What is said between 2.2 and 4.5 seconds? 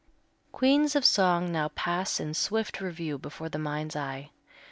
swift review before the mind's eye.